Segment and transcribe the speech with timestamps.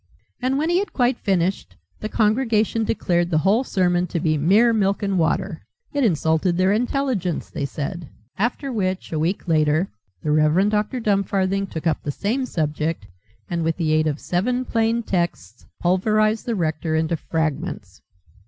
[0.41, 4.73] And when he had quite finished, the congregation declared the whole sermon to be mere
[4.73, 5.61] milk and water.
[5.93, 8.09] It insulted their intelligence, they said.
[8.35, 9.89] After which, a week later,
[10.23, 10.69] the Rev.
[10.69, 10.99] Dr.
[10.99, 13.05] Dumfarthing took up the same subject,
[13.47, 18.01] and with the aid of seven plain texts pulverized the rector into fragments.